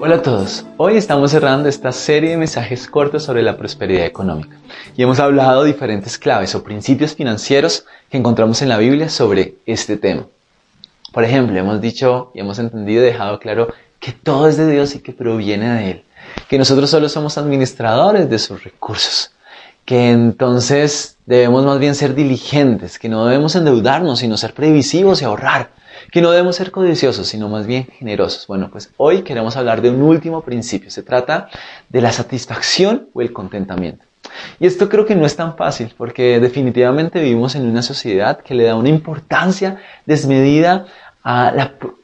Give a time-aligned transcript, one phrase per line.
[0.00, 4.56] Hola a todos, hoy estamos cerrando esta serie de mensajes cortos sobre la prosperidad económica.
[4.96, 9.96] Y hemos hablado diferentes claves o principios financieros que encontramos en la Biblia sobre este
[9.96, 10.26] tema.
[11.12, 14.94] Por ejemplo, hemos dicho y hemos entendido y dejado claro que todo es de Dios
[14.94, 16.04] y que proviene de Él,
[16.48, 19.32] que nosotros solo somos administradores de sus recursos,
[19.84, 25.24] que entonces debemos más bien ser diligentes, que no debemos endeudarnos, sino ser previsivos y
[25.24, 25.70] ahorrar,
[26.10, 28.46] que no debemos ser codiciosos, sino más bien generosos.
[28.46, 30.90] Bueno, pues hoy queremos hablar de un último principio.
[30.90, 31.48] Se trata
[31.88, 34.04] de la satisfacción o el contentamiento.
[34.60, 38.54] Y esto creo que no es tan fácil porque definitivamente vivimos en una sociedad que
[38.54, 40.86] le da una importancia desmedida
[41.22, 41.52] a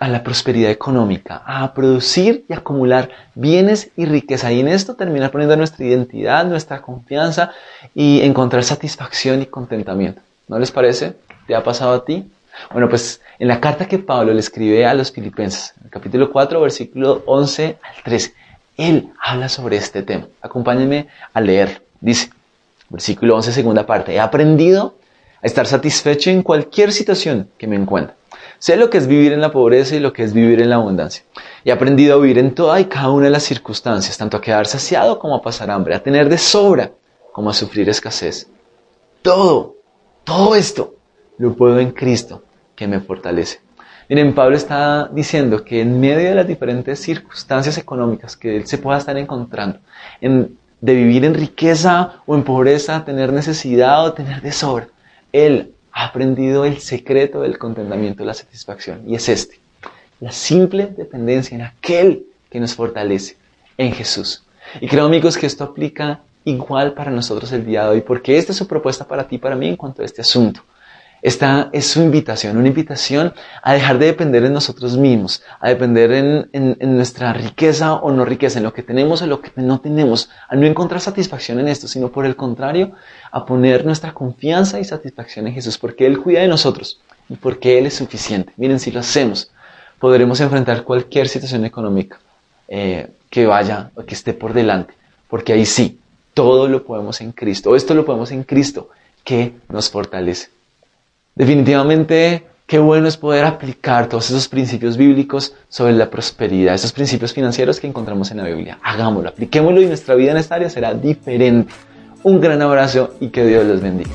[0.00, 4.52] la, prosperidad económica, a producir y acumular bienes y riqueza.
[4.52, 7.52] Y en esto termina poniendo nuestra identidad, nuestra confianza
[7.94, 10.20] y encontrar satisfacción y contentamiento.
[10.48, 11.14] ¿No les parece?
[11.46, 12.30] ¿Te ha pasado a ti?
[12.72, 16.30] Bueno, pues en la carta que Pablo le escribe a los filipenses, en el capítulo
[16.32, 18.34] 4, versículo 11 al 13,
[18.76, 20.26] él habla sobre este tema.
[20.40, 21.82] Acompáñenme a leer.
[22.00, 22.30] Dice,
[22.88, 24.96] versículo 11, segunda parte, he aprendido
[25.42, 28.16] a estar satisfecho en cualquier situación que me encuentre.
[28.58, 30.76] Sé lo que es vivir en la pobreza y lo que es vivir en la
[30.76, 31.24] abundancia.
[31.64, 34.66] He aprendido a vivir en toda y cada una de las circunstancias, tanto a quedar
[34.66, 36.90] saciado como a pasar hambre, a tener de sobra
[37.32, 38.48] como a sufrir escasez.
[39.20, 39.76] Todo,
[40.24, 40.94] todo esto
[41.36, 42.42] lo puedo en Cristo
[42.76, 43.60] que me fortalece.
[44.08, 48.78] Miren, Pablo está diciendo que en medio de las diferentes circunstancias económicas que él se
[48.78, 49.80] pueda estar encontrando,
[50.20, 54.88] en, de vivir en riqueza o en pobreza, tener necesidad o tener de sobra,
[55.32, 59.58] él ha aprendido el secreto del contentamiento, de la satisfacción, y es este,
[60.20, 63.36] la simple dependencia en aquel que nos fortalece,
[63.76, 64.44] en Jesús.
[64.80, 68.52] Y creo amigos que esto aplica igual para nosotros el día de hoy, porque esta
[68.52, 70.62] es su propuesta para ti, para mí en cuanto a este asunto.
[71.26, 76.12] Esta es su invitación, una invitación a dejar de depender en nosotros mismos, a depender
[76.12, 79.80] en, en, nuestra riqueza o no riqueza, en lo que tenemos o lo que no
[79.80, 82.92] tenemos, a no encontrar satisfacción en esto, sino por el contrario,
[83.32, 87.76] a poner nuestra confianza y satisfacción en Jesús, porque Él cuida de nosotros y porque
[87.76, 88.52] Él es suficiente.
[88.56, 89.50] Miren, si lo hacemos,
[89.98, 92.20] podremos enfrentar cualquier situación económica
[92.68, 94.94] eh, que vaya o que esté por delante,
[95.28, 95.98] porque ahí sí,
[96.34, 98.90] todo lo podemos en Cristo, o esto lo podemos en Cristo,
[99.24, 100.54] que nos fortalece.
[101.36, 107.34] Definitivamente, qué bueno es poder aplicar todos esos principios bíblicos sobre la prosperidad, esos principios
[107.34, 108.78] financieros que encontramos en la Biblia.
[108.82, 111.70] Hagámoslo, apliquémoslo y nuestra vida en esta área será diferente.
[112.22, 114.10] Un gran abrazo y que Dios los bendiga.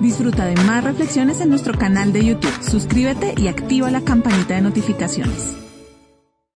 [0.00, 2.62] Disfruta de más reflexiones en nuestro canal de YouTube.
[2.62, 5.65] Suscríbete y activa la campanita de notificaciones.